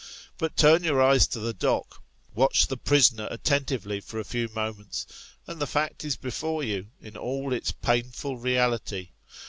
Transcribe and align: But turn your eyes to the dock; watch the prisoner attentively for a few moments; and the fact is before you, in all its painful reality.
But 0.39 0.57
turn 0.57 0.83
your 0.83 0.99
eyes 0.99 1.27
to 1.27 1.39
the 1.39 1.53
dock; 1.53 2.01
watch 2.33 2.65
the 2.65 2.75
prisoner 2.75 3.27
attentively 3.29 4.01
for 4.01 4.17
a 4.19 4.23
few 4.23 4.49
moments; 4.49 5.05
and 5.45 5.61
the 5.61 5.67
fact 5.67 6.03
is 6.03 6.15
before 6.17 6.63
you, 6.63 6.87
in 6.99 7.15
all 7.15 7.53
its 7.53 7.71
painful 7.71 8.39
reality. 8.39 9.09